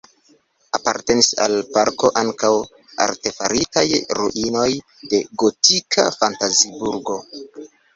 Apartenis 0.77 1.29
al 1.45 1.53
la 1.59 1.67
parko 1.75 2.09
ankaŭ 2.23 2.51
artefaritaj 3.07 3.87
ruinoj 4.23 4.69
de 5.15 5.25
gotika 5.45 6.13
fantaziburgo. 6.21 7.25